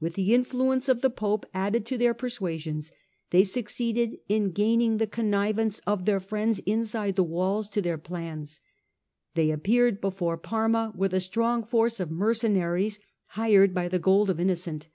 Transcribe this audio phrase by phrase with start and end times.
[0.00, 2.90] With the influence of the Pope added to their persuasions,
[3.30, 8.60] they succeeded in gaining the connivance of their friends inside the walls to their plans.
[9.36, 14.40] They appeared before Parma with a strong force of mercenaries, hired by the gold of
[14.40, 14.88] Innocent.